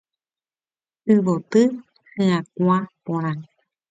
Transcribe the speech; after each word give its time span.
Yvoty 1.13 1.61
hyakuã 2.15 2.77
porã. 3.03 3.31